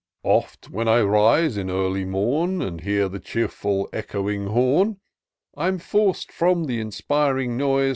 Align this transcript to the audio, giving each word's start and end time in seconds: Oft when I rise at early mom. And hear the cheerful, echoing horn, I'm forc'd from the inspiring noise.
Oft 0.23 0.67
when 0.71 0.87
I 0.87 1.03
rise 1.03 1.59
at 1.59 1.69
early 1.69 2.05
mom. 2.05 2.59
And 2.59 2.81
hear 2.81 3.07
the 3.07 3.19
cheerful, 3.19 3.87
echoing 3.93 4.47
horn, 4.47 4.97
I'm 5.55 5.77
forc'd 5.77 6.31
from 6.31 6.63
the 6.63 6.79
inspiring 6.79 7.55
noise. 7.55 7.89